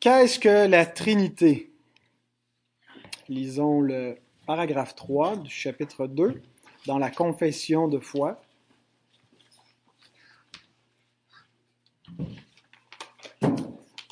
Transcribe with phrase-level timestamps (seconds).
[0.00, 1.70] Qu'est-ce que la Trinité?
[3.28, 6.42] Lisons le paragraphe 3 du chapitre 2
[6.86, 8.42] dans la confession de foi.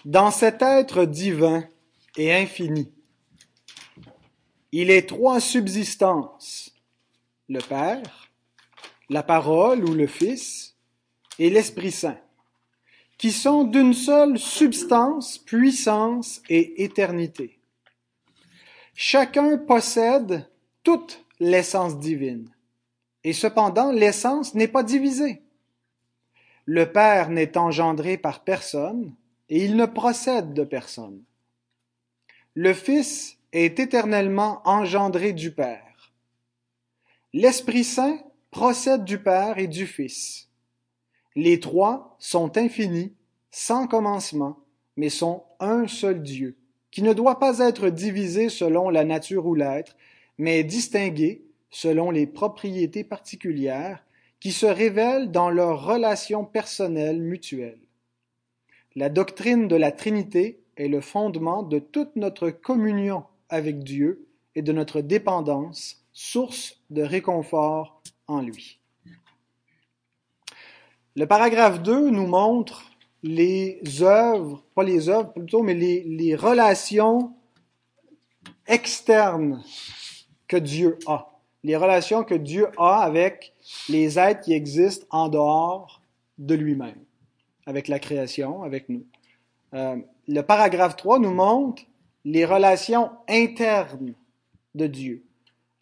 [0.05, 1.69] Dans cet être divin
[2.17, 2.93] et infini,
[4.71, 6.73] il est trois subsistances,
[7.49, 8.31] le Père,
[9.09, 10.77] la parole ou le Fils
[11.41, 12.21] et l'Esprit Saint,
[13.19, 17.59] qui sont d'une seule substance, puissance et éternité.
[18.95, 20.49] Chacun possède
[20.83, 22.51] toute l'essence divine,
[23.25, 25.43] et cependant l'essence n'est pas divisée.
[26.65, 29.15] Le Père n'est engendré par personne,
[29.49, 31.23] et il ne procède de personne.
[32.55, 36.13] Le Fils est éternellement engendré du Père.
[37.33, 38.19] L'Esprit Saint
[38.51, 40.46] procède du Père et du Fils.
[41.37, 43.13] Les trois sont infinis,
[43.51, 44.59] sans commencement,
[44.97, 46.57] mais sont un seul Dieu,
[46.91, 49.97] qui ne doit pas être divisé selon la nature ou l'être,
[50.39, 54.03] mais distingué selon les propriétés particulières
[54.41, 57.87] qui se révèlent dans leurs relations personnelles mutuelles.
[58.95, 64.63] La doctrine de la Trinité est le fondement de toute notre communion avec Dieu et
[64.63, 68.81] de notre dépendance, source de réconfort en lui.
[71.17, 72.85] Le paragraphe 2 nous montre
[73.23, 77.33] les œuvres, pas les œuvres plutôt, mais les, relations
[78.67, 79.63] externes
[80.47, 81.31] que Dieu a.
[81.65, 83.55] Les relations que Dieu a avec
[83.89, 86.03] les êtres qui existent en dehors
[86.37, 87.03] de lui-même
[87.65, 89.07] avec la création, avec nous.
[89.73, 89.97] Euh,
[90.29, 91.83] le paragraphe 3 nous montre
[92.27, 94.13] les relations internes
[94.75, 95.25] de Dieu.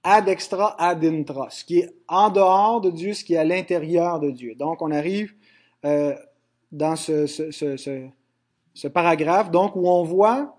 [0.06, 1.48] Ad extra, ad intra.
[1.48, 4.54] Ce qui est en dehors de Dieu, ce qui est à l'intérieur de Dieu.
[4.54, 5.32] Donc, on arrive
[5.86, 6.14] euh,
[6.72, 8.08] dans ce,
[8.88, 10.58] paragraphe, donc, où on voit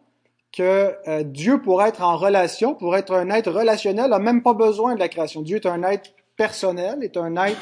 [0.51, 4.53] que euh, Dieu, pour être en relation, pour être un être relationnel, n'a même pas
[4.53, 5.43] besoin de la création.
[5.43, 7.61] Dieu est un être personnel, est un être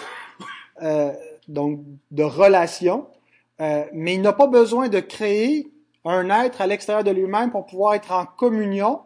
[0.82, 1.12] euh,
[1.50, 3.08] donc de relation.
[3.60, 5.72] Mais il n'a pas besoin de créer
[6.06, 9.00] un être à l'extérieur de lui-même pour pouvoir être en communion,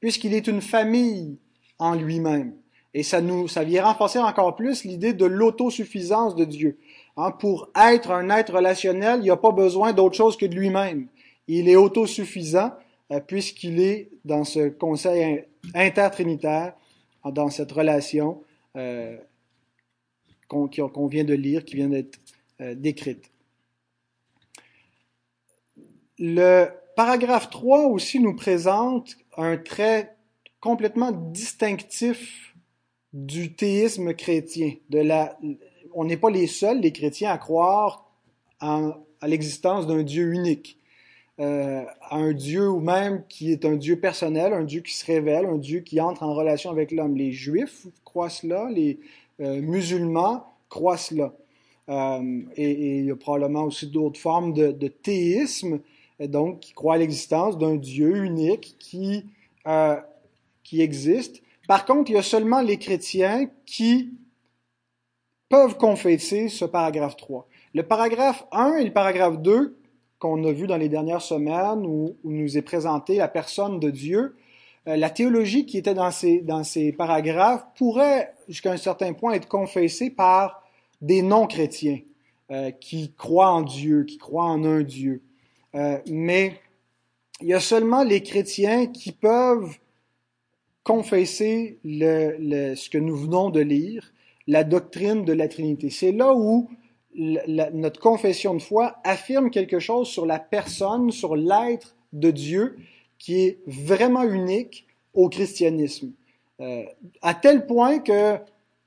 [0.00, 1.38] puisqu'il est une famille
[1.80, 2.54] en lui-même.
[2.94, 6.78] Et ça nous, ça vient renforcer encore plus l'idée de l'autosuffisance de Dieu.
[7.16, 11.08] Hein, pour être un être relationnel, il n'a pas besoin d'autre chose que de lui-même.
[11.48, 12.72] Il est autosuffisant
[13.12, 16.74] euh, puisqu'il est dans ce conseil intertrinitaire,
[17.24, 18.42] dans cette relation
[18.76, 19.16] euh,
[20.48, 22.18] qu'on vient de lire, qui vient d'être
[22.60, 23.30] euh, décrite.
[26.18, 30.16] Le paragraphe 3 aussi nous présente un trait
[30.60, 32.54] complètement distinctif
[33.12, 34.72] du théisme chrétien.
[35.94, 38.10] On n'est pas les seuls, les chrétiens, à croire
[38.60, 40.78] à l'existence d'un Dieu unique.
[41.40, 45.46] Euh, un Dieu ou même qui est un Dieu personnel, un Dieu qui se révèle,
[45.46, 47.16] un Dieu qui entre en relation avec l'homme.
[47.16, 49.00] Les Juifs croient cela, les
[49.40, 51.32] euh, musulmans croient cela.
[51.88, 55.80] Euh, et, il y a probablement aussi d'autres formes de, théisme
[56.20, 59.24] donc qui croit à l'existence d'un Dieu unique qui,
[60.70, 61.42] qui existe.
[61.66, 64.12] Par contre, il y a seulement les chrétiens qui
[65.48, 67.48] peuvent confesser ce paragraphe 3.
[67.74, 69.76] Le paragraphe 1 et le paragraphe 2
[70.20, 74.36] qu'on a vu dans les dernières semaines où, nous est présenté la personne de Dieu,
[74.86, 79.32] euh, la théologie qui était dans ces, dans ces paragraphes pourrait jusqu'à un certain point
[79.32, 80.62] être confessée par
[81.00, 81.98] des non-chrétiens
[82.52, 85.24] euh, qui croient en Dieu, qui croient en un Dieu.
[85.74, 86.60] Euh, mais
[87.40, 89.76] il y a seulement les chrétiens qui peuvent
[90.84, 94.12] confesser ce que nous venons de lire,
[94.46, 95.90] la doctrine de la Trinité.
[95.90, 96.70] C'est là où
[97.14, 102.78] notre confession de foi affirme quelque chose sur la personne, sur l'être de Dieu
[103.18, 106.12] qui est vraiment unique au christianisme.
[106.60, 106.84] Euh,
[107.22, 108.38] à tel point que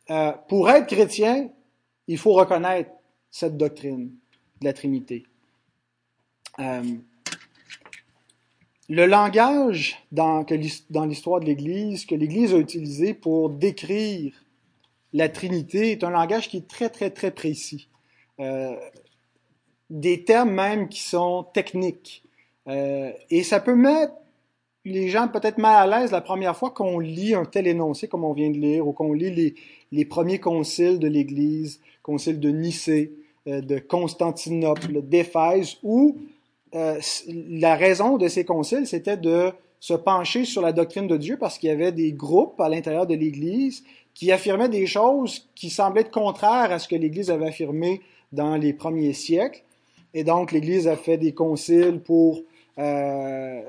[0.10, 1.50] euh, pour être chrétien,
[2.08, 2.92] il faut reconnaître
[3.32, 4.12] cette doctrine
[4.62, 5.24] de la Trinité.
[6.60, 6.84] Euh,
[8.90, 10.46] le langage dans,
[11.06, 14.34] l'histoire de l'Église, que l'Église a utilisé pour décrire
[15.14, 17.90] la Trinité, est un langage qui est très, très, très précis.
[18.40, 18.76] Euh,
[19.90, 22.24] des termes même qui sont techniques.
[22.68, 24.14] Euh, et ça peut mettre
[24.86, 28.24] les gens peut-être mal à l'aise la première fois qu'on lit un tel énoncé comme
[28.24, 29.56] on vient de lire, ou qu'on lit les,
[29.92, 33.14] les, premiers conciles de l'Église, concile de Nicée,
[33.48, 36.18] euh, de Constantinople, d'Éphèse, où
[36.76, 41.38] euh, la raison de ces conciles, c'était de se pencher sur la doctrine de Dieu
[41.38, 43.84] parce qu'il y avait des groupes à l'intérieur de l'Église
[44.14, 48.56] qui affirmaient des choses qui semblaient être contraires à ce que l'Église avait affirmé dans
[48.56, 49.62] les premiers siècles.
[50.14, 52.42] Et donc, l'Église a fait des conciles pour
[52.78, 53.62] euh,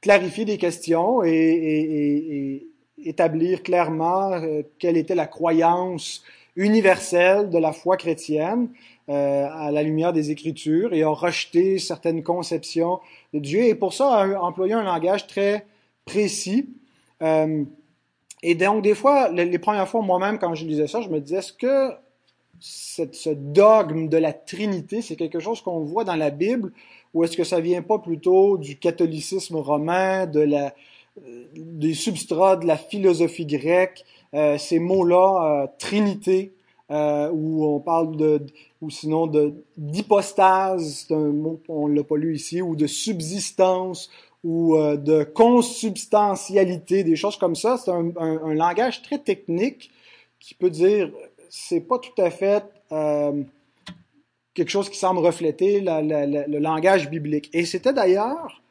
[0.00, 2.66] clarifier des questions et,
[3.06, 6.22] établir clairement euh, quelle était la croyance
[6.56, 8.68] universelle de la foi chrétienne
[9.10, 13.00] euh, à la lumière des Écritures et a rejeté certaines conceptions
[13.34, 15.66] de Dieu et pour ça a employé un langage très
[16.06, 16.70] précis.
[17.20, 17.64] Euh,
[18.42, 21.36] et donc des fois, les, premières fois moi-même quand je lisais ça, je me disais
[21.36, 21.90] est-ce que
[22.60, 26.72] ce dogme de la Trinité, c'est quelque chose qu'on voit dans la Bible
[27.12, 30.74] ou est-ce que ça vient pas plutôt du catholicisme romain, de la,
[31.22, 34.02] euh, des substrats de la philosophie grecque,
[34.58, 36.54] ces mots-là, Trinité,
[36.90, 38.44] où on parle de,
[38.84, 39.26] ou sinon
[39.76, 44.10] d'hypostase, c'est un mot on l'a pas lu ici, ou de subsistance,
[44.42, 47.78] ou euh, de consubstantialité, des choses comme ça.
[47.78, 49.90] C'est un, langage très technique
[50.38, 51.10] qui peut dire
[51.48, 53.42] c'est pas tout à fait euh,
[54.52, 57.48] quelque chose qui semble refléter le langage biblique.
[57.54, 58.62] Et c'était d'ailleurs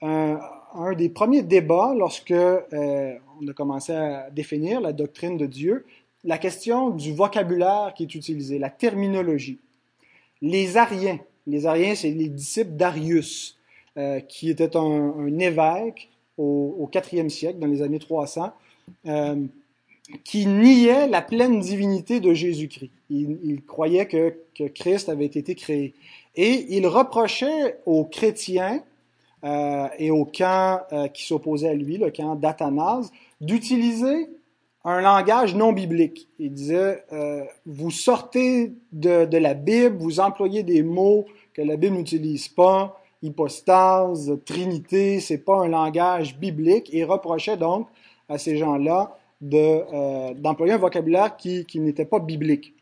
[0.00, 0.40] un,
[0.74, 5.84] un, des premiers débats lorsque euh, on a commencé à définir la doctrine de Dieu,
[6.24, 9.58] la question du vocabulaire qui est utilisé, la terminologie.
[10.40, 13.58] Les Ariens, les Ariens, c'est les disciples d'Arius,
[13.98, 16.08] euh, qui était un, évêque
[16.38, 18.52] au, 4e siècle, dans les années 300,
[19.06, 19.36] euh,
[20.24, 22.90] qui niait la pleine divinité de Jésus-Christ.
[23.10, 24.34] Il, il, croyait que,
[24.68, 25.94] Christ avait été créé.
[26.36, 28.82] Et il reprochait aux chrétiens
[29.44, 30.82] euh, et au camp
[31.12, 33.10] qui s'opposait à lui, le camp d'Athanase,
[33.40, 34.28] d'utiliser
[34.84, 36.28] un langage non biblique.
[36.38, 41.76] Il disait, euh, vous sortez de, de, la Bible, vous employez des mots que la
[41.76, 47.88] Bible n'utilise pas, hypostase, trinité, c'est pas un langage biblique, et reprochait donc
[48.28, 52.74] à ces gens-là d'employer de, euh, un vocabulaire qui, qui n'était pas biblique.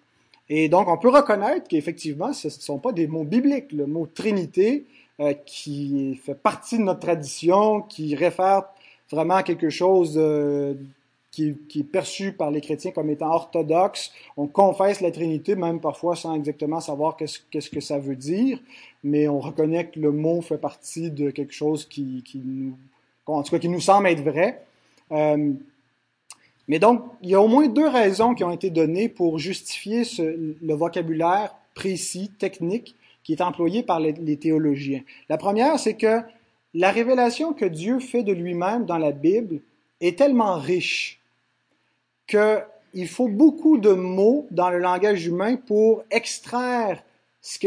[0.48, 3.72] Et donc, on peut reconnaître qu'effectivement, ce ne sont pas des mots bibliques.
[3.72, 4.84] Le mot Trinité,
[5.20, 8.64] euh, qui fait partie de notre tradition, qui réfère
[9.12, 10.74] vraiment à quelque chose euh,
[11.30, 14.12] qui, est perçu par les chrétiens comme étant orthodoxe.
[14.36, 18.58] On confesse la Trinité, même parfois sans exactement savoir qu'est-ce que ça veut dire,
[19.04, 22.76] mais on reconnaît que le mot fait partie de quelque chose qui, qui nous,
[23.26, 24.64] en tout cas, qui nous semble être vrai.
[25.12, 25.52] Euh,
[26.66, 30.02] mais donc, il y a au moins deux raisons qui ont été données pour justifier
[30.18, 35.02] le vocabulaire précis, technique, qui est employé par les, les théologiens.
[35.28, 36.20] La première, c'est que
[36.74, 39.60] la révélation que Dieu fait de lui-même dans la Bible
[40.00, 41.19] est tellement riche
[42.30, 47.02] qu'il faut beaucoup de mots dans le langage humain pour extraire
[47.42, 47.58] ce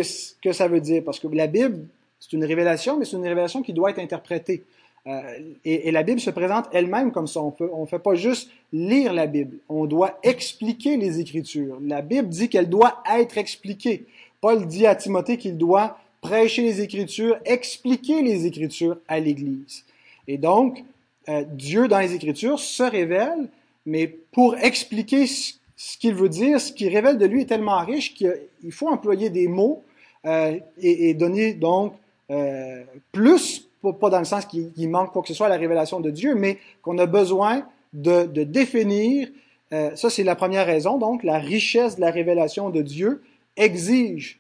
[0.42, 1.04] que, ça veut dire.
[1.04, 1.86] Parce que la Bible,
[2.20, 4.64] c'est une révélation, mais c'est une révélation qui doit être interprétée.
[5.06, 5.20] Euh,
[5.66, 7.42] et, et, la Bible se présente elle-même comme ça.
[7.42, 9.58] On ne fait pas juste lire la Bible.
[9.68, 11.78] On doit expliquer les Écritures.
[11.82, 14.06] La Bible dit qu'elle doit être expliquée.
[14.40, 19.84] Paul dit à Timothée qu'il doit prêcher les Écritures, expliquer les Écritures à l'Église.
[20.28, 20.84] Et donc,
[21.28, 23.50] euh, Dieu dans les Écritures se révèle,
[23.86, 25.54] mais pour expliquer ce,
[26.00, 29.48] qu'il veut dire, ce qu'il révèle de lui est tellement riche qu'il faut employer des
[29.48, 29.84] mots
[30.26, 31.94] euh, et, et, donner donc
[32.32, 36.00] euh, plus pas dans le sens qu'il manque quoi que ce soit à la révélation
[36.00, 39.28] de Dieu, mais qu'on a besoin de, de définir.
[39.74, 40.98] Euh, ça, c'est la première raison.
[40.98, 43.22] Donc, la richesse de la révélation de Dieu
[43.58, 44.40] exige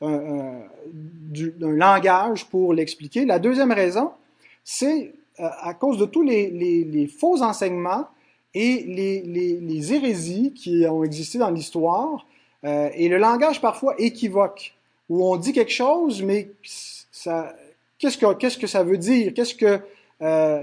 [0.00, 0.52] un, un,
[0.92, 3.24] du, langage pour l'expliquer.
[3.24, 4.10] La deuxième raison,
[4.64, 8.06] c'est euh, à cause de tous les, les, les faux enseignements
[8.54, 9.22] et les,
[9.60, 12.26] les, hérésies qui ont existé dans l'histoire,
[12.64, 14.74] euh, et le langage parfois équivoque,
[15.08, 17.54] où on dit quelque chose, mais ça,
[18.02, 19.32] Qu'est-ce que, qu'est-ce que ça veut dire?
[19.32, 19.78] Qu'est-ce que
[20.22, 20.62] euh,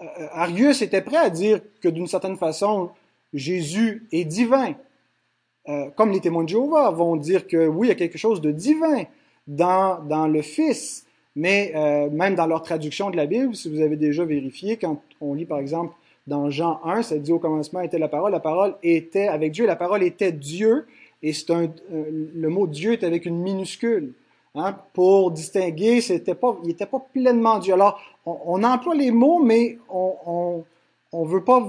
[0.00, 2.88] euh, Arius était prêt à dire que d'une certaine façon,
[3.34, 4.76] Jésus est divin?
[5.68, 8.40] Euh, comme les témoins de Jéhovah vont dire que oui, il y a quelque chose
[8.40, 9.04] de divin
[9.46, 11.04] dans, dans le Fils,
[11.36, 15.02] mais euh, même dans leur traduction de la Bible, si vous avez déjà vérifié, quand
[15.20, 15.92] on lit par exemple
[16.26, 19.66] dans Jean 1, ça dit au commencement était la parole, la parole était avec Dieu,
[19.66, 20.86] la parole était Dieu,
[21.22, 24.12] et c'est un, le mot Dieu est avec une minuscule.
[24.56, 27.72] Hein, pour distinguer, c'était pas, il n'était pas pleinement Dieu.
[27.72, 30.64] Alors, on, emploie les mots, mais on,
[31.12, 31.60] on, veut pas,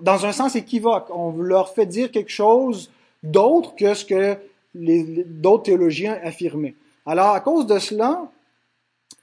[0.00, 2.90] dans un sens équivoque, on leur fait dire quelque chose
[3.24, 4.36] d'autre que ce que
[4.74, 6.74] d'autres théologiens affirmaient.
[7.04, 8.30] Alors, à cause de cela,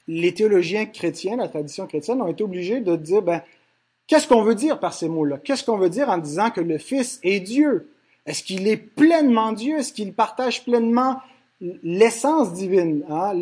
[0.09, 3.41] les théologiens chrétiens, la tradition chrétienne, ont été obligés de dire, ben,
[4.09, 5.37] qu'est-ce qu'on veut dire par ces mots-là?
[5.37, 7.87] Qu'est-ce qu'on veut dire en disant que le Fils est Dieu?
[8.25, 9.77] Est-ce qu'il est pleinement Dieu?
[9.77, 11.21] Est-ce qu'il partage pleinement
[11.83, 13.33] l'essence divine, hein,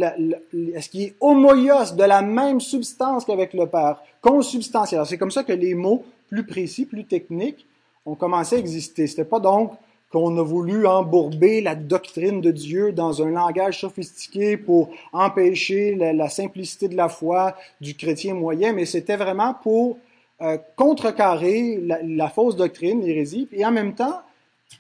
[0.74, 5.06] est-ce qu'il est homoïos de la même substance qu'avec le Père, consubstantiel?
[5.06, 7.66] C'est comme ça que les mots plus précis, plus techniques
[8.06, 9.06] ont commencé à exister.
[9.06, 9.74] C'était pas donc
[10.12, 16.30] qu'on a voulu embourber la doctrine de Dieu dans un langage sophistiqué pour empêcher la,
[16.30, 19.98] simplicité de la foi du chrétien moyen, mais c'était vraiment pour
[20.42, 24.22] euh, contrecarrer la, fausse doctrine, l'hérésie, et en même temps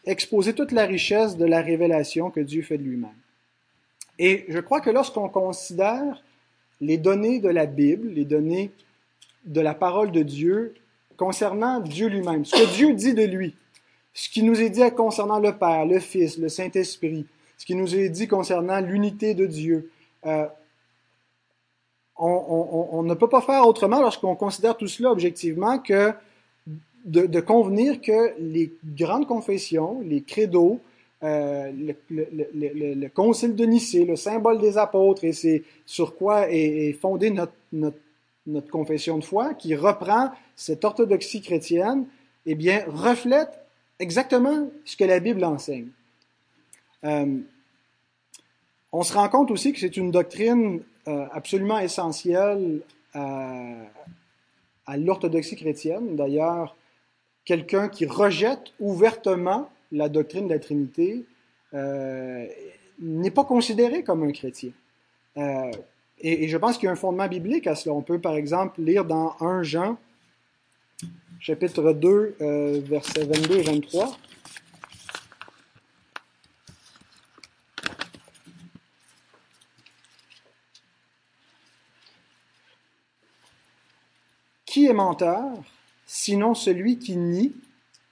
[0.06, 3.16] exposer toute la richesse de la révélation que Dieu fait de lui-même.
[4.20, 6.22] Et je crois que lorsqu'on considère
[6.80, 8.72] les données de la Bible, les données
[9.46, 10.76] de la parole de Dieu
[11.16, 13.56] concernant Dieu lui-même, ce que Dieu dit de lui,
[14.14, 17.26] ce qui nous est dit concernant le Père, le Fils, le Saint-Esprit,
[17.58, 19.90] ce qui nous est dit concernant l'unité de Dieu,
[20.26, 20.46] euh,
[22.20, 26.14] on, ne peut pas faire autrement lorsqu'on considère tout cela objectivement que
[27.06, 30.80] de, convenir que les grandes confessions, les credos,
[31.24, 31.72] euh,
[32.10, 37.54] le, concile de Nicée, le symbole des apôtres, et c'est sur quoi est, fondée notre,
[38.72, 42.06] confession de foi, qui reprend cette orthodoxie chrétienne,
[42.46, 43.60] eh bien, reflète
[44.00, 45.90] exactement ce que la Bible enseigne.
[47.04, 47.38] Euh,
[48.92, 52.82] on se rend compte aussi que c'est une doctrine euh, absolument essentielle
[53.14, 53.74] à,
[54.86, 56.16] à l'orthodoxie chrétienne.
[56.16, 56.76] D'ailleurs,
[57.46, 61.26] quelqu'un qui rejette ouvertement la doctrine de la Trinité
[61.74, 62.46] euh,
[63.00, 64.72] n'est pas considéré comme un chrétien.
[65.38, 65.72] Euh,
[66.20, 67.94] et, je pense qu'il y a un fondement biblique à cela.
[67.94, 69.98] On peut par exemple lire dans 1 Jean,
[71.40, 74.18] chapitre 2, euh, versets 22 et 23.
[84.68, 85.54] Qui est menteur,
[86.06, 87.54] sinon celui qui nie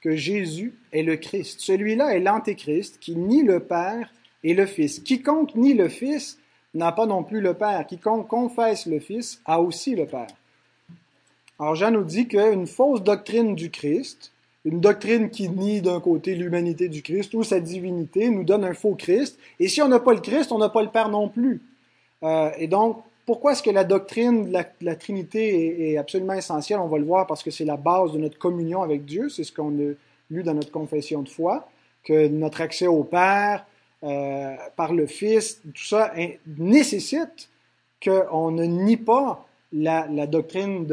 [0.02, 1.60] que Jésus est le Christ?
[1.60, 5.00] Celui-là est l'Antéchrist qui nie le Père et le Fils.
[5.02, 6.40] Quiconque nie le Fils
[6.74, 7.86] n'a pas non plus le Père.
[7.86, 10.30] Quiconque confesse le Fils a aussi le Père.
[11.60, 14.32] Alors Jean nous dit qu'une fausse doctrine du Christ,
[14.64, 18.74] une doctrine qui nie d'un côté l'humanité du Christ ou sa divinité, nous donne un
[18.74, 19.38] faux Christ.
[19.60, 21.62] Et si on n'a pas le Christ, on n'a pas le Père non plus.
[22.24, 26.80] Euh, et donc, pourquoi est-ce que la doctrine de la, Trinité est, absolument essentielle?
[26.80, 29.30] On va le voir parce que c'est la base de notre communion avec Dieu.
[29.30, 29.94] C'est ce qu'on a
[30.30, 31.68] lu dans notre confession de foi,
[32.04, 33.66] que notre accès au Père
[34.04, 36.14] euh, par le Fils, tout ça
[36.58, 37.50] nécessite
[38.04, 40.88] qu'on ne nie pas la, doctrine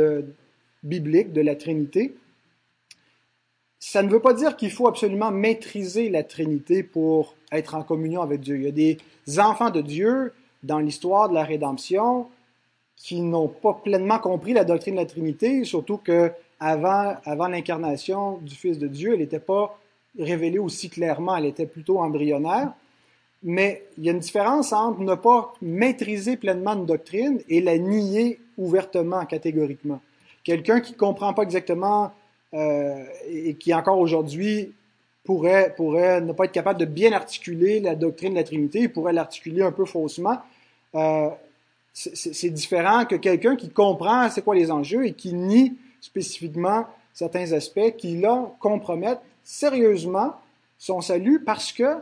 [0.82, 2.14] biblique de la Trinité.
[3.78, 8.22] Ça ne veut pas dire qu'il faut absolument maîtriser la Trinité pour être en communion
[8.22, 8.56] avec Dieu.
[8.56, 8.98] Il y a des
[9.38, 12.26] enfants de Dieu dans l'histoire de la rédemption
[12.96, 18.38] qui n'ont pas pleinement compris la doctrine de la Trinité, surtout que avant, avant l'incarnation
[18.38, 19.76] du Fils de Dieu, elle n'était pas
[20.18, 22.72] révélée aussi clairement, elle était plutôt embryonnaire.
[23.42, 27.76] Mais il y a une différence entre ne pas maîtriser pleinement une doctrine et la
[27.76, 30.00] nier ouvertement, catégoriquement.
[30.44, 32.12] Quelqu'un qui ne comprend pas exactement
[32.54, 34.72] euh, et qui encore aujourd'hui
[35.24, 38.92] pourrait, pourrait ne pas être capable de bien articuler la doctrine de la Trinité, il
[38.92, 40.38] pourrait l'articuler un peu faussement,
[40.94, 41.30] euh,
[41.92, 47.52] c'est différent que quelqu'un qui comprend c'est quoi les enjeux et qui nie spécifiquement certains
[47.52, 50.34] aspects qui, là, compromettent sérieusement
[50.78, 51.96] son salut parce que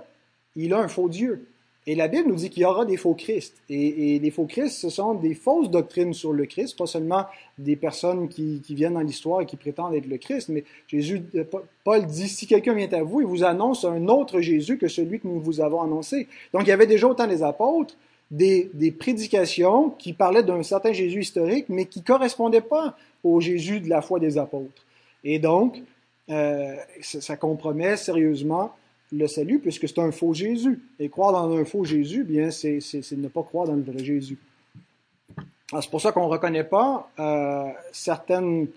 [0.57, 1.47] il a un faux Dieu.
[1.87, 3.55] Et la Bible nous dit qu'il y aura des faux Christ.
[3.71, 7.25] Et, les faux Christ, ce sont des fausses doctrines sur le Christ, pas seulement
[7.59, 11.23] des personnes qui, viennent dans l'histoire et qui prétendent être le Christ, mais Jésus,
[11.85, 15.21] Paul dit, si quelqu'un vient à vous, il vous annonce un autre Jésus que celui
[15.21, 16.29] que nous vous avons annoncé.
[16.53, 17.97] Donc il y avait déjà autant les apôtres,
[18.31, 23.81] des, prédications qui parlaient d'un certain Jésus historique, mais qui ne correspondaient pas au Jésus
[23.81, 24.85] de la foi des apôtres.
[25.25, 25.83] Et donc,
[26.31, 28.73] euh, ça, compromet sérieusement
[29.13, 30.81] le salut, puisque c'est un faux Jésus.
[31.01, 32.79] Et croire dans un faux Jésus, bien, c'est
[33.13, 34.39] ne pas croire dans le vrai Jésus.
[35.73, 38.69] C'est pour ça qu'on ne reconnaît pas euh, certaines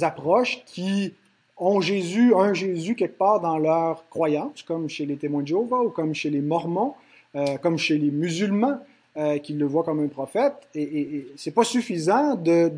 [0.00, 1.12] approches qui
[1.56, 5.80] ont Jésus, un Jésus quelque part dans leur croyance, comme chez les témoins de Jéhovah
[5.80, 6.94] ou comme chez les Mormons,
[7.38, 8.80] euh, comme chez les musulmans,
[9.16, 10.54] euh, qui le voient comme un prophète.
[10.74, 12.68] Et, et, c'est pas suffisant de,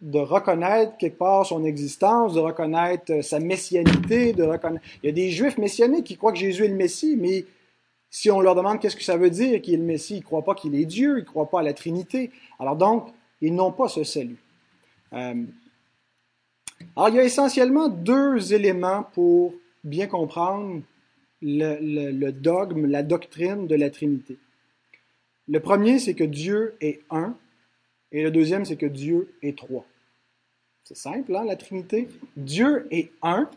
[0.00, 4.84] de, reconnaître quelque part son existence, de reconnaître euh, sa messianité, de reconnaître.
[5.02, 7.44] Il y a des juifs messianiques qui croient que Jésus est le Messie, mais
[8.10, 10.24] si on leur demande qu'est-ce que ça veut dire qu'il est le Messie, ils ne
[10.24, 12.32] croient pas qu'il est Dieu, ils ne croient pas à la Trinité.
[12.58, 13.08] Alors donc,
[13.40, 14.38] ils n'ont pas ce salut.
[15.12, 19.54] Alors, il y a essentiellement deux éléments pour
[19.84, 20.80] bien comprendre
[21.42, 24.38] le, dogme, la doctrine de la Trinité.
[25.48, 27.36] Le premier, c'est que Dieu est un,
[28.12, 29.84] et le deuxième, c'est que Dieu est trois.
[30.84, 32.08] C'est simple, hein, la Trinité?
[32.36, 33.48] Dieu est un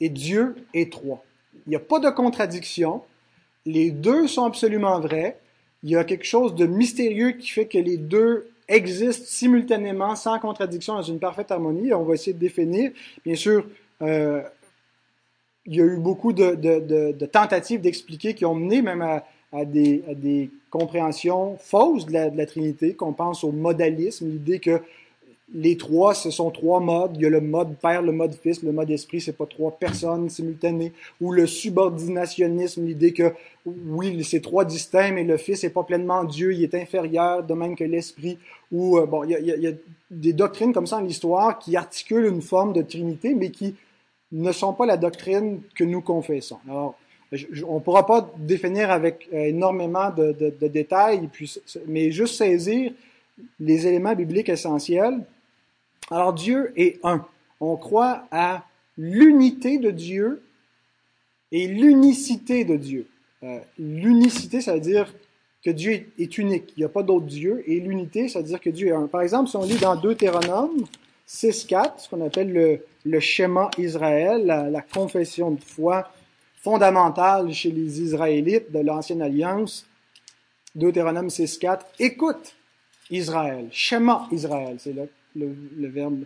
[0.00, 1.24] et Dieu est trois.
[1.66, 3.02] Il n'y a pas de contradiction.
[3.64, 5.38] Les deux sont absolument vrais.
[5.82, 10.38] Il y a quelque chose de mystérieux qui fait que les deux existent simultanément, sans
[10.38, 11.92] contradiction, dans une parfaite harmonie.
[11.92, 12.92] On va essayer de définir.
[13.24, 13.66] Bien sûr,
[14.02, 14.42] euh,
[15.66, 19.24] il y a eu beaucoup de, de, de, tentatives d'expliquer qui ont mené même à,
[19.52, 24.26] à, des, à des, compréhensions fausses de la, de la Trinité, qu'on pense au modalisme,
[24.26, 24.80] l'idée que
[25.54, 27.12] les trois, ce sont trois modes.
[27.16, 29.70] Il y a le mode Père, le mode Fils, le mode Esprit, c'est pas trois
[29.72, 30.92] personnes simultanées.
[31.20, 33.34] Ou le subordinationnisme, l'idée que
[33.66, 37.52] oui, c'est trois distincts, mais le Fils n'est pas pleinement Dieu, il est inférieur, de
[37.52, 38.38] même que l'Esprit.
[38.72, 39.72] Ou euh, bon, il y, a, il y, a,
[40.10, 43.74] des doctrines comme ça en l'histoire qui articulent une forme de Trinité, mais qui
[44.32, 46.58] ne sont pas la doctrine que nous confessons.
[46.68, 46.94] Alors,
[47.66, 50.32] on ne pourra pas définir avec euh, énormément de,
[50.68, 51.28] détails,
[51.86, 52.92] mais juste saisir
[53.58, 55.24] les éléments bibliques essentiels
[56.12, 57.24] alors Dieu est un.
[57.60, 58.64] On croit à
[58.98, 60.42] l'unité de Dieu
[61.50, 63.06] et l'unicité de Dieu.
[63.42, 65.12] Euh, l'unicité, ça veut dire
[65.64, 66.72] que Dieu est unique.
[66.76, 67.62] Il n'y a pas d'autre Dieu.
[67.66, 69.06] Et l'unité, ça veut dire que Dieu est un.
[69.06, 70.84] Par exemple, si on lit dans Deutéronome
[71.28, 76.10] 6.4, ce qu'on appelle le, le schéma Israël, la, la, confession de foi
[76.56, 79.86] fondamentale chez les Israélites de l'Ancienne Alliance,
[80.74, 82.54] Deutéronome 6.4, écoute
[83.10, 85.04] Israël, schéma Israël, c'est là
[85.36, 86.24] le, verbe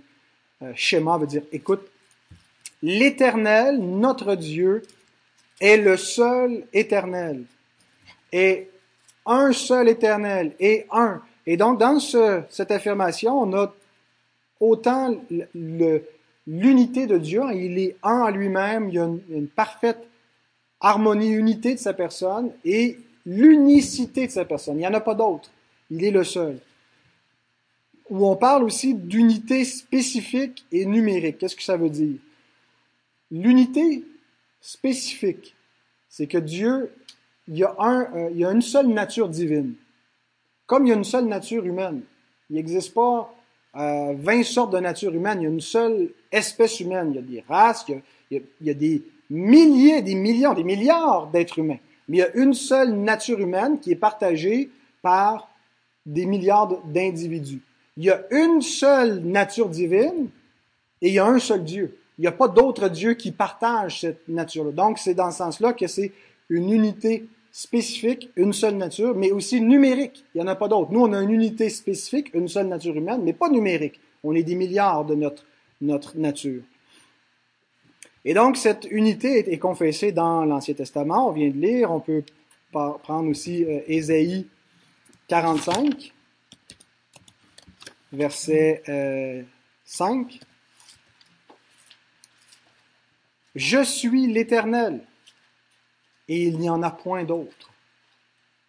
[0.62, 1.86] euh, schéma veut dire écoute.
[2.82, 4.82] L'Éternel, notre Dieu,
[5.60, 7.44] est le seul éternel.
[8.32, 8.68] Et
[9.24, 11.22] un seul éternel et un.
[11.46, 13.74] Et donc, dans ce, cette affirmation, on a
[14.60, 15.16] autant
[16.46, 20.06] l'unité de Dieu, il est un en lui-même, il y a une, une, parfaite
[20.80, 24.76] harmonie, unité de sa personne, et l'unicité de sa personne.
[24.76, 25.50] Il n'y en a pas d'autre.
[25.90, 26.58] Il est le seul
[28.10, 31.38] où on parle aussi d'unité spécifique et numérique.
[31.38, 32.18] Qu'est-ce que ça veut dire?
[33.30, 34.04] L'unité
[34.60, 35.54] spécifique,
[36.08, 36.92] c'est que Dieu,
[37.48, 39.74] il y, a un, euh, il y a une seule nature divine.
[40.66, 42.02] Comme il y a une seule nature humaine.
[42.50, 43.34] Il n'existe pas
[43.78, 45.38] euh, 20 sortes de nature humaine.
[45.40, 47.10] Il y a une seule espèce humaine.
[47.10, 47.84] Il y a des races,
[48.30, 51.78] il y a, des milliers, des millions, des milliards d'êtres humains.
[52.08, 54.70] Mais il y a une seule nature humaine qui est partagée
[55.02, 55.48] par
[56.04, 57.60] des milliards d'individus.
[57.96, 60.28] Il y a une seule nature divine
[61.02, 61.98] et il y a un seul Dieu.
[62.18, 64.72] Il n'y a pas d'autre Dieu qui partage cette nature-là.
[64.72, 66.12] Donc, c'est dans ce sens-là que c'est
[66.48, 70.22] une unité spécifique, une seule nature, mais aussi numérique.
[70.34, 70.92] Il n'y en a pas d'autre.
[70.92, 73.98] Nous, on a une unité spécifique, une seule nature humaine, mais pas numérique.
[74.22, 75.46] On est des milliards de notre,
[75.80, 76.62] notre nature.
[78.26, 81.30] Et donc, cette unité est confessée dans l'Ancien Testament.
[81.30, 81.90] On vient de lire.
[81.92, 82.24] On peut
[82.70, 84.46] prendre aussi euh, Ésaïe
[85.28, 86.12] 45
[88.12, 89.42] verset euh,
[89.86, 90.40] 5.
[93.54, 95.00] Je suis l'Éternel,
[96.28, 97.70] et il n'y en a point d'autre.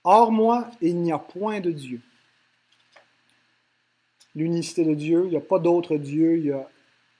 [0.03, 1.99] Hors moi, il n'y a point de Dieu.
[4.35, 6.67] L'unicité de Dieu, il n'y a pas d'autre Dieu, il y a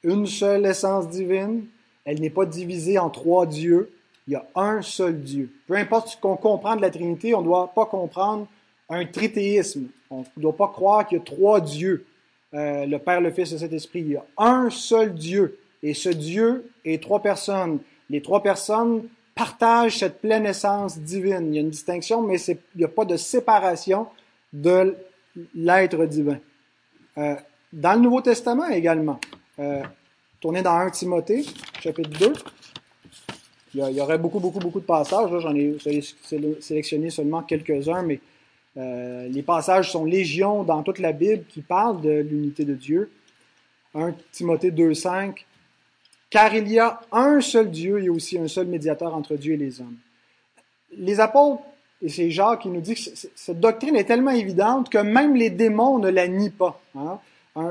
[0.04, 1.65] une seule essence divine,
[2.06, 3.91] elle n'est pas divisée en trois dieux,
[4.28, 5.50] il y a un seul Dieu.
[5.67, 8.47] Peu importe ce qu'on comprend de la Trinité, on ne doit pas comprendre
[8.89, 9.88] un tritéisme.
[10.10, 12.06] On ne doit pas croire qu'il y a trois dieux.
[12.54, 14.02] Euh, le Père, le Fils et cet esprit.
[14.02, 15.60] Il y a un seul Dieu.
[15.84, 17.80] Et ce Dieu est trois personnes.
[18.10, 19.04] Les trois personnes
[19.38, 21.47] partagent cette pleine essence divine.
[21.50, 24.08] Il y a une distinction, mais il n'y a pas de séparation
[24.52, 24.95] de
[25.56, 26.39] l'être divin.
[27.17, 27.36] Euh,
[27.71, 29.19] dans le Nouveau Testament également,
[29.60, 29.84] euh,
[30.41, 31.45] tournez dans 1 Timothée,
[31.80, 32.34] chapitre 2.
[33.76, 35.30] Il y, aurait beaucoup, beaucoup, beaucoup de passages.
[35.39, 35.78] J'en ai
[36.60, 38.19] sélectionné seulement quelques-uns, mais
[38.78, 43.12] euh, les passages sont légion dans toute la Bible qui parlent de l'unité de Dieu.
[43.93, 45.43] 1 Timothée 2.5.
[46.30, 49.58] Car il y a un seul Dieu et aussi un seul médiateur entre Dieu et
[49.58, 49.98] les hommes.
[50.92, 51.63] Les apôtres,
[52.02, 53.02] et c'est Jacques qui nous dit que
[53.36, 56.80] cette doctrine est tellement évidente que même les démons ne la nient pas.
[56.96, 57.20] Hein?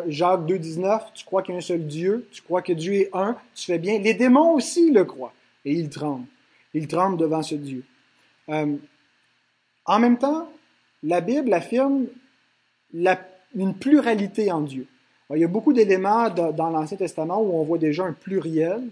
[0.09, 3.11] Jacques 2.19, tu crois qu'il y a un seul Dieu, tu crois que Dieu est
[3.12, 3.99] un, tu fais bien.
[3.99, 5.33] Les démons aussi le croient
[5.64, 6.27] et ils tremblent.
[6.75, 7.85] Ils tremblent devant ce Dieu.
[8.49, 8.77] Euh,
[9.85, 10.51] en même temps,
[11.03, 12.07] la Bible affirme
[12.92, 14.87] une pluralité en Dieu.
[15.34, 18.82] Il y a beaucoup d'éléments dans l'Ancien Testament où on voit déjà un pluriel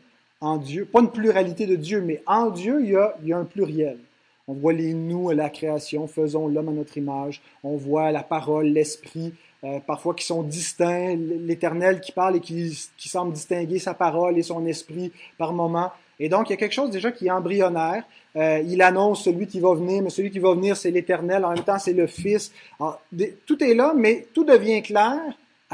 [0.40, 0.84] en Dieu.
[0.84, 3.44] Pas une pluralité de Dieu, mais en Dieu, il y a, il y a un
[3.44, 3.98] pluriel.
[4.46, 7.40] On voit les nous à la création, faisons l'homme à notre image.
[7.62, 12.78] On voit la parole, l'esprit, euh, parfois qui sont distincts, l'Éternel qui parle et qui,
[12.98, 15.92] qui, semble distinguer sa parole et son esprit par moment.
[16.20, 18.04] Et donc, il y a quelque chose déjà qui est embryonnaire.
[18.36, 21.44] Euh, il annonce celui qui va venir, mais celui qui va venir, c'est l'Éternel.
[21.44, 22.52] En même temps, c'est le Fils.
[22.78, 23.00] Alors,
[23.46, 25.20] tout est là, mais tout devient clair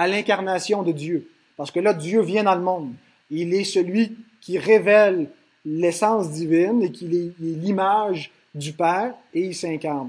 [0.00, 1.28] à l'incarnation de Dieu.
[1.58, 2.94] Parce que là, Dieu vient dans le monde.
[3.30, 5.28] Il est celui qui révèle
[5.66, 10.08] l'essence divine et qui est l'image du Père et il s'incarne.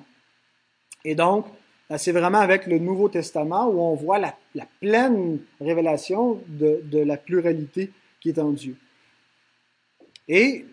[1.04, 1.45] Et donc,
[1.97, 4.34] c'est vraiment avec le Nouveau Testament où on voit la,
[4.80, 8.77] pleine révélation de, de la pluralité qui est en Dieu.
[10.30, 10.65] Et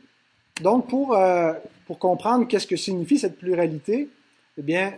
[0.61, 1.55] donc, pour, euh,
[1.89, 4.11] pour comprendre qu'est-ce que signifie cette pluralité,
[4.59, 4.95] eh bien,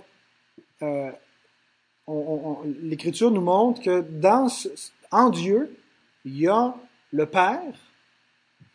[0.83, 1.11] euh,
[2.83, 4.49] l'Écriture nous montre que dans,
[5.11, 5.77] en Dieu,
[6.25, 6.75] il y a
[7.13, 7.75] le Père,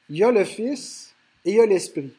[0.10, 2.14] il y a le Fils et il y a l'Esprit.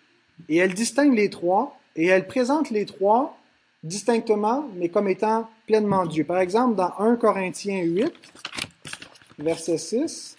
[0.49, 3.39] Et elle distingue les trois et elle présente les trois
[3.83, 6.25] distinctement, mais comme étant pleinement Dieu.
[6.25, 8.13] Par exemple, dans 1 Corinthiens 8,
[9.39, 10.37] verset 6,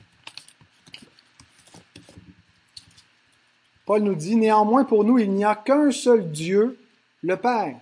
[3.85, 6.77] Paul nous dit, Néanmoins pour nous, il n'y a qu'un seul Dieu,
[7.23, 7.79] le Père,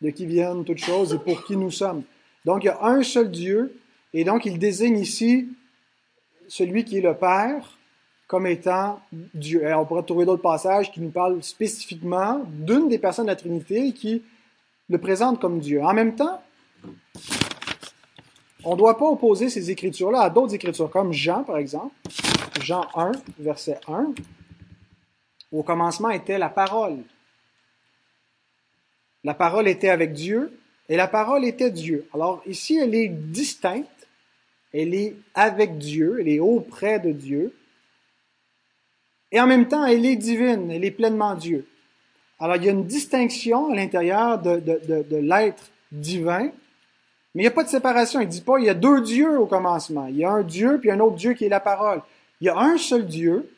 [0.00, 2.02] de qui viennent toutes choses et pour qui nous sommes.
[2.44, 3.78] Donc il y a un seul Dieu,
[4.12, 5.48] et donc il désigne ici
[6.48, 7.76] celui qui est le Père
[8.26, 9.62] comme étant Dieu.
[9.76, 13.92] on pourrait trouver d'autres passages qui nous parlent spécifiquement d'une des personnes de la Trinité
[13.92, 14.22] qui
[14.88, 15.82] le présente comme Dieu.
[15.82, 16.40] En même temps,
[18.64, 21.94] on ne doit pas opposer ces écritures-là à d'autres écritures, comme Jean, par exemple.
[22.60, 24.12] Jean 1, verset 1.
[25.52, 26.98] Au commencement était la parole.
[29.26, 30.56] La parole était avec Dieu
[30.88, 32.06] et la parole était Dieu.
[32.14, 34.06] Alors ici, elle est distincte,
[34.72, 37.52] elle est avec Dieu, elle est auprès de Dieu.
[39.32, 41.66] Et en même temps, elle est divine, elle est pleinement Dieu.
[42.38, 46.52] Alors il y a une distinction à l'intérieur de, l'être divin,
[47.34, 48.20] mais il n'y a pas de séparation.
[48.20, 50.06] Il ne dit pas il y a deux dieux au commencement.
[50.06, 52.00] Il y a un Dieu puis un autre Dieu qui est la parole.
[52.40, 53.50] Il y a un seul Dieu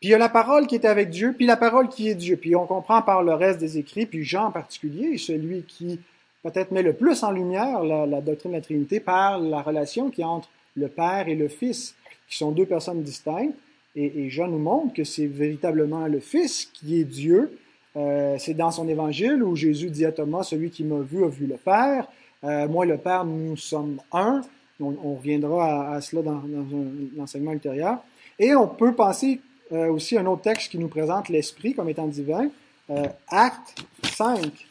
[0.00, 2.14] puis il y a la parole qui est avec Dieu, puis la parole qui est
[2.14, 2.36] Dieu.
[2.36, 5.98] Puis on comprend par le reste des écrits, puis Jean en particulier, celui qui
[6.44, 10.22] peut-être met le plus en lumière la, doctrine de la Trinité par la relation qui
[10.22, 11.96] entre le Père et le Fils,
[12.28, 13.56] qui sont deux personnes distinctes.
[13.96, 17.58] Et, Jean nous montre que c'est véritablement le Fils qui est Dieu.
[17.96, 21.28] Euh, c'est dans son évangile où Jésus dit à Thomas, celui qui m'a vu a
[21.28, 22.06] vu le Père.
[22.44, 24.42] Euh, moi et le Père, nous sommes un.
[24.80, 27.98] On, reviendra à, cela dans, un enseignement ultérieur.
[28.38, 29.40] Et on peut penser
[29.72, 32.50] euh, aussi un autre texte qui nous présente l'Esprit comme étant divin.
[32.90, 34.66] Euh, Acte 5.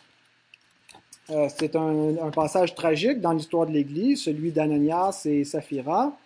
[1.29, 6.17] Euh, c'est un, passage tragique dans l'histoire de l'Église, celui d'Ananias et Saphira.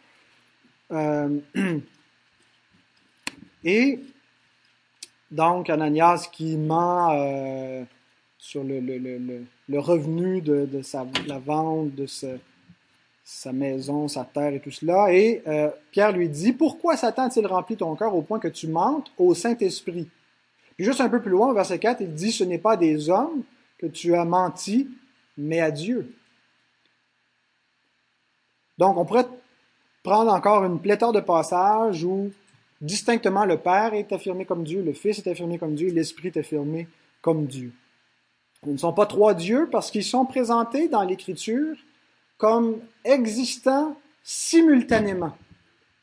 [3.64, 4.00] et
[5.32, 7.88] donc, Ananias qui ment
[8.38, 10.68] sur le, revenu de,
[11.28, 12.38] la vente de ce,
[13.34, 15.14] sa maison, sa terre et tout cela.
[15.14, 18.68] Et euh, Pierre lui dit, pourquoi Satan a-t-il rempli ton cœur au point que tu
[18.68, 20.10] mentes au Saint-Esprit?
[20.76, 23.44] Puis juste un peu plus loin, verset 4, il dit, ce n'est pas des hommes
[23.78, 24.90] que tu as menti,
[25.38, 26.14] mais à Dieu.
[28.78, 29.28] Donc, on pourrait
[30.04, 32.32] prendre encore une pléthore de passages où
[32.82, 36.38] distinctement le Père est affirmé comme Dieu, le Fils est affirmé comme Dieu, l'Esprit est
[36.38, 36.90] affirmé
[37.22, 37.72] comme Dieu.
[38.66, 41.78] Ils ne sont pas trois dieux parce qu'ils sont présentés dans l'Écriture
[42.42, 45.38] comme existant simultanément.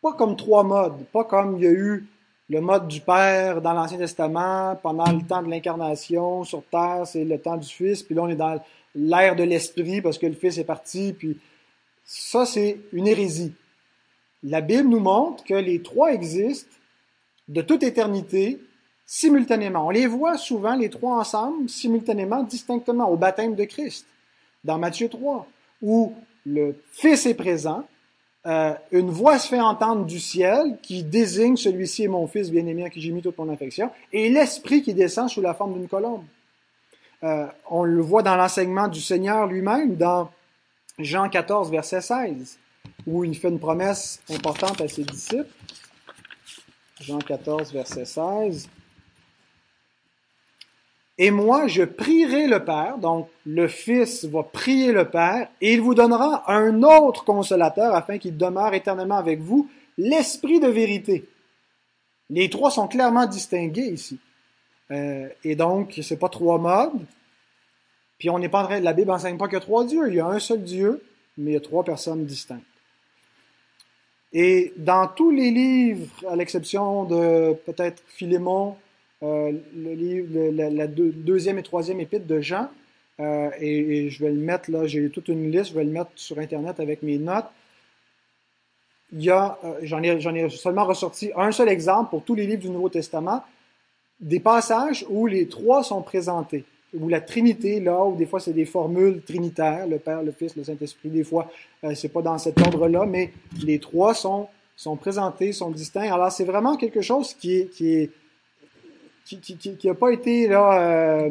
[0.01, 2.07] Pas comme trois modes, pas comme il y a eu
[2.49, 7.25] le mode du Père dans l'Ancien Testament pendant le temps de l'incarnation sur terre, c'est
[7.25, 8.63] le temps du Fils, puis là on est dans
[8.95, 11.41] l'ère de l'Esprit parce que le Fils est parti, puis
[12.05, 13.53] ça c'est une hérésie.
[14.45, 16.71] La Bible nous montre que les trois existent
[17.49, 18.61] de toute éternité
[19.07, 19.89] simultanément.
[19.89, 24.07] On les voit souvent, les trois ensemble, simultanément, distinctement, au baptême de Christ,
[24.63, 25.49] dans Matthieu 3,
[25.83, 26.15] où
[26.49, 27.85] le Fils est présent,
[28.47, 32.85] euh, une voix se fait entendre du ciel qui désigne celui-ci est mon Fils bien-aimé
[32.85, 35.89] à qui j'ai mis toute mon affection, et l'Esprit qui descend sous la forme d'une
[35.89, 36.25] colombe.
[37.25, 40.31] Euh, on le voit dans l'enseignement du Seigneur lui-même, dans
[40.99, 42.59] Jean 14, verset 16,
[43.07, 45.47] où il fait une promesse importante à ses disciples.
[47.01, 48.69] Jean 14, verset 16.
[51.19, 55.81] Et moi, je prierai le Père, donc le Fils va prier le Père, et il
[55.81, 61.29] vous donnera un autre consolateur afin qu'il demeure éternellement avec vous, l'Esprit de vérité.
[62.31, 64.21] Les trois sont clairement distingués ici.
[64.93, 67.05] Euh, et donc, c'est pas trois modes.
[68.19, 70.09] Puis on n'est pas en train, la Bible enseigne pas que trois dieux.
[70.09, 71.03] Il y a un seul Dieu,
[71.37, 72.63] mais il y a trois personnes distinctes.
[74.33, 78.77] Et dans tous les livres, à l'exception de peut-être Philémon,
[79.25, 82.69] euh, le livre, la, deuxième et troisième épître de Jean.
[83.19, 86.11] Euh, et, je vais le mettre là, j'ai toute une liste, je vais le mettre
[86.15, 87.47] sur Internet avec mes notes.
[89.13, 92.47] Il y a, euh, j'en ai, ai seulement ressorti un seul exemple pour tous les
[92.47, 93.43] livres du Nouveau Testament,
[94.21, 98.53] des passages où les trois sont présentés, où la Trinité, là, où des fois c'est
[98.53, 101.51] des formules trinitaires, le Père, le Fils, le Saint-Esprit, des fois
[101.95, 103.33] c'est pas dans cet ordre-là, mais
[103.65, 106.13] les trois sont, sont présentés, sont distincts.
[106.13, 108.11] Alors c'est vraiment quelque chose qui est,
[109.37, 111.31] qui n'a pas été là, euh,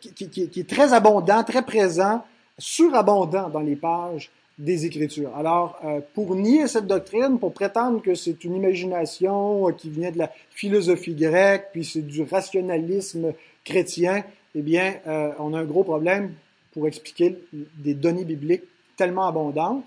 [0.00, 2.24] qui, est très abondant, très présent,
[2.58, 5.34] surabondant dans les pages des Écritures.
[5.36, 10.10] Alors, euh, pour nier cette doctrine, pour prétendre que c'est une imagination euh, qui vient
[10.10, 14.24] de la philosophie grecque, puis c'est du rationalisme chrétien,
[14.56, 16.34] eh bien, euh, on a un gros problème
[16.72, 18.64] pour expliquer des données bibliques
[18.96, 19.84] tellement abondantes.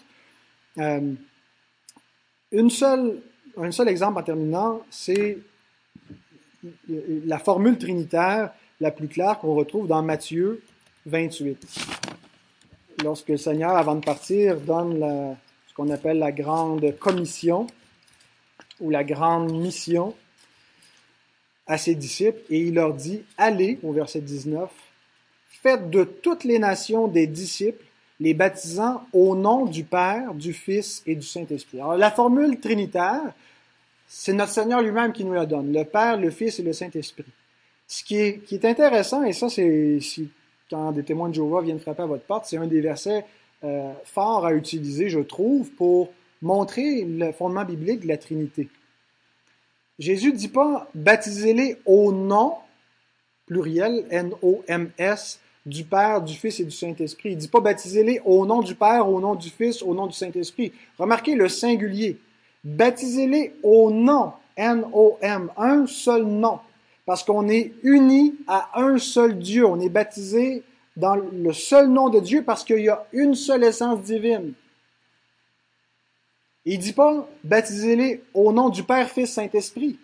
[0.78, 1.18] une
[2.70, 3.22] seule,
[3.58, 5.38] un seul exemple en terminant, c'est
[7.26, 10.62] la formule trinitaire la plus claire qu'on retrouve dans Matthieu
[11.06, 11.58] 28
[13.04, 15.36] lorsque le Seigneur, avant de partir, donne
[15.68, 17.68] ce qu'on appelle la grande commission
[18.80, 20.16] ou la grande mission
[21.68, 24.70] à ses disciples, et il leur dit, allez, au verset 19,
[25.48, 27.86] faites de toutes les nations des disciples,
[28.20, 31.80] les baptisant au nom du Père, du Fils et du Saint-Esprit.
[31.80, 33.34] Alors la formule trinitaire,
[34.14, 37.24] c'est notre Seigneur lui-même qui nous la donne, le Père, le Fils et le Saint-Esprit.
[37.88, 40.00] Ce qui est, intéressant, et ça c'est
[40.70, 43.26] quand des témoins de Jéhovah viennent frapper à votre porte, c'est un des versets
[43.64, 48.68] euh, forts à utiliser, je trouve, pour montrer le fondement biblique de la Trinité.
[49.98, 52.56] Jésus ne dit pas baptisez-les au nom,
[53.46, 57.30] pluriel, N-O-M-S, du Père, du Fils et du Saint-Esprit.
[57.30, 60.08] Il ne dit pas baptisez-les au nom du Père, au nom du Fils, au nom
[60.08, 60.74] du Saint-Esprit.
[60.98, 62.20] Remarquez le singulier.
[62.64, 66.60] Baptisez-les au nom, N-O-M, un seul nom
[67.06, 69.66] parce qu'on est unis à un seul Dieu.
[69.66, 70.64] On est baptisé
[70.96, 74.54] dans le seul nom de Dieu parce qu'il y a une seule essence divine.
[76.64, 79.98] Il dit pas baptisez-les au nom du Père, Fils, Saint-Esprit.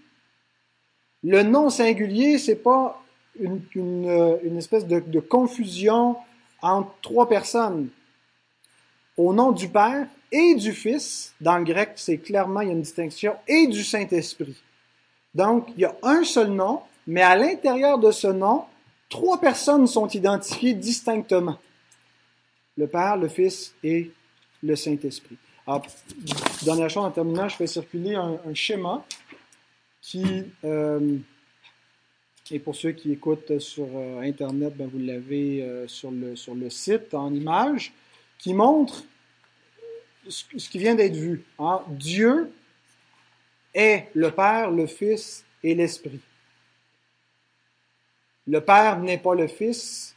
[1.24, 3.02] Le nom singulier, c'est pas
[3.39, 6.15] une, une, espèce de confusion
[6.62, 7.89] entre trois personnes.
[9.15, 12.74] Au nom du Père et du Fils, dans le grec, c'est clairement, il y a
[12.74, 14.56] une distinction, et du Saint-Esprit.
[15.34, 18.66] Donc, il y a un seul nom, mais à l'intérieur de ce nom,
[19.10, 21.58] trois personnes sont identifiées distinctement.
[22.76, 24.12] Le Père, le Fils et
[24.63, 25.38] le Saint-Esprit.
[25.66, 25.86] Alors,
[26.63, 29.06] dernière chose en terminant, je fais circuler un, schéma
[30.02, 31.18] qui, euh,
[32.52, 36.56] et pour ceux qui écoutent sur euh, Internet, ben vous l'avez euh, sur, le, sur
[36.56, 37.94] le site en image,
[38.38, 39.04] qui montre
[40.30, 41.44] ce, qui vient d'être vu.
[41.60, 41.82] Hein.
[41.88, 42.52] Dieu
[43.74, 46.20] est le Père, le Fils et l'Esprit.
[48.48, 50.16] Le Père n'est pas le Fils,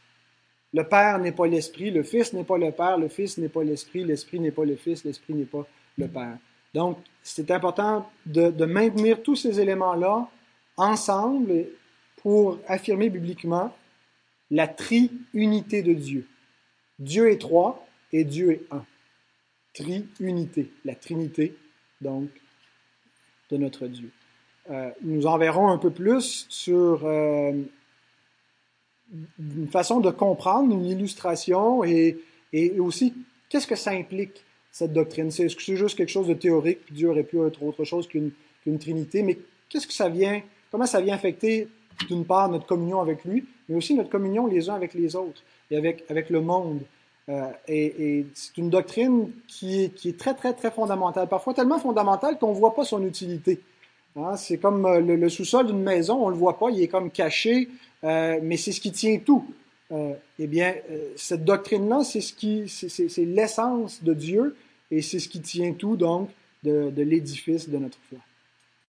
[0.73, 3.63] le Père n'est pas l'Esprit, le Fils n'est pas le Père, le Fils n'est pas
[3.63, 6.37] l'Esprit, l'Esprit n'est pas le Fils, l'Esprit n'est pas le Père.
[6.73, 10.29] Donc, c'est important de, de, maintenir tous ces éléments-là
[10.77, 11.65] ensemble
[12.21, 13.75] pour affirmer bibliquement
[14.49, 16.25] la triunité de Dieu.
[16.97, 18.85] Dieu est trois et Dieu est un.
[19.73, 21.55] Triunité, la Trinité,
[22.01, 22.29] donc,
[23.49, 24.11] de notre Dieu.
[24.69, 27.51] Euh, nous en verrons un peu plus sur euh,
[29.39, 32.19] une façon de comprendre, une illustration et,
[32.53, 33.13] et aussi
[33.49, 35.31] qu'est-ce que ça implique, cette doctrine?
[35.31, 38.31] C'est juste quelque chose de théorique, puis Dieu aurait pu être autre chose qu'une
[38.79, 41.67] trinité, mais qu'est-ce que ça vient, comment ça vient affecter
[42.07, 45.43] d'une part notre communion avec lui, mais aussi notre communion les uns avec les autres
[45.69, 46.81] et avec, avec le monde?
[47.29, 51.53] Euh, et, et c'est une doctrine qui est, qui est très, très, très fondamentale, parfois
[51.53, 53.61] tellement fondamentale qu'on ne voit pas son utilité.
[54.15, 56.87] Hein, c'est comme euh, le, sous-sol d'une maison, on ne le voit pas, il est
[56.87, 57.69] comme caché,
[58.03, 59.45] euh, mais c'est ce qui tient tout.
[59.91, 60.73] Euh, eh bien,
[61.15, 64.55] cette doctrine-là, c'est ce qui, c'est l'essence de Dieu
[64.89, 66.29] et c'est ce qui tient tout donc
[66.63, 68.19] de l'édifice de notre foi.